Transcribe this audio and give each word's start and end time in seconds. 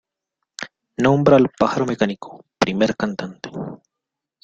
Nombra 0.97 1.35
al 1.37 1.49
pájaro 1.51 1.85
mecánico 1.85 2.43
"primer 2.57 2.95
cantante". 2.95 3.51